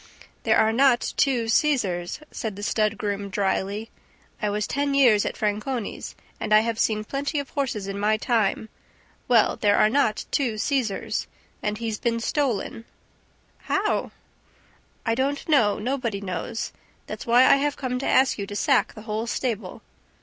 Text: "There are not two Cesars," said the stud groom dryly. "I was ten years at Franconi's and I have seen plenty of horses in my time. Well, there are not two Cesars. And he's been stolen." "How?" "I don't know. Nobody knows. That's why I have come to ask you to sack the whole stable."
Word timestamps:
"There 0.45 0.57
are 0.57 0.73
not 0.73 1.13
two 1.15 1.47
Cesars," 1.47 2.21
said 2.31 2.55
the 2.55 2.63
stud 2.63 2.97
groom 2.97 3.29
dryly. 3.29 3.91
"I 4.41 4.49
was 4.49 4.65
ten 4.65 4.95
years 4.95 5.27
at 5.27 5.37
Franconi's 5.37 6.15
and 6.39 6.51
I 6.51 6.61
have 6.61 6.79
seen 6.79 7.03
plenty 7.03 7.37
of 7.37 7.51
horses 7.51 7.87
in 7.87 7.99
my 7.99 8.17
time. 8.17 8.69
Well, 9.27 9.57
there 9.57 9.77
are 9.77 9.91
not 9.91 10.25
two 10.31 10.57
Cesars. 10.57 11.27
And 11.61 11.77
he's 11.77 11.99
been 11.99 12.19
stolen." 12.19 12.85
"How?" 13.65 14.09
"I 15.05 15.13
don't 15.13 15.47
know. 15.47 15.77
Nobody 15.77 16.19
knows. 16.19 16.73
That's 17.05 17.27
why 17.27 17.43
I 17.45 17.57
have 17.57 17.77
come 17.77 17.99
to 17.99 18.07
ask 18.07 18.39
you 18.39 18.47
to 18.47 18.55
sack 18.55 18.95
the 18.95 19.03
whole 19.03 19.27
stable." 19.27 19.83